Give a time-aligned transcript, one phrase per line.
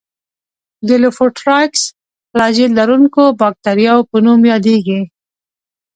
[0.87, 1.83] د لوفوټرایکس
[2.29, 5.01] فلاجیل لرونکو باکتریاوو په نوم یادیږي.